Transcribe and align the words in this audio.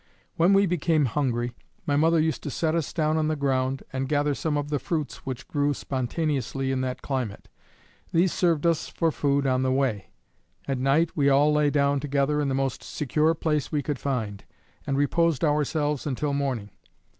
When 0.35 0.53
we 0.53 0.65
became 0.65 1.05
hungry, 1.05 1.55
my 1.85 1.95
mother 1.95 2.19
used 2.19 2.41
to 2.41 2.49
set 2.49 2.73
us 2.73 2.91
down 2.91 3.17
on 3.17 3.27
the 3.27 3.35
ground, 3.35 3.83
and 3.93 4.09
gather 4.09 4.33
some 4.33 4.57
of 4.57 4.69
the 4.69 4.79
fruits 4.79 5.27
which 5.27 5.47
grew 5.47 5.75
spontaneously 5.75 6.71
in 6.71 6.81
that 6.81 7.03
climate. 7.03 7.49
These 8.11 8.33
served 8.33 8.65
us 8.65 8.87
for 8.87 9.11
food 9.11 9.45
on 9.45 9.61
the 9.61 9.71
way. 9.71 10.07
At 10.67 10.79
night 10.79 11.11
we 11.13 11.29
all 11.29 11.53
lay 11.53 11.69
down 11.69 11.99
together 11.99 12.41
in 12.41 12.49
the 12.49 12.55
most 12.55 12.81
secure 12.83 13.35
place 13.35 13.71
we 13.71 13.83
could 13.83 13.99
find, 13.99 14.43
and 14.87 14.97
reposed 14.97 15.43
ourselves 15.43 16.07
until 16.07 16.33
morning. 16.33 16.71